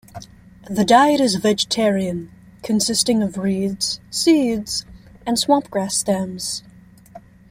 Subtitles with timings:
[0.67, 2.31] The diet is vegetarian;
[2.63, 4.83] consisting of reeds, seeds
[5.27, 6.63] and swamp grass stems.